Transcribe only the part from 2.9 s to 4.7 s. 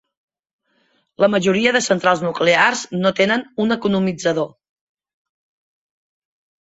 no tenen un economitzador.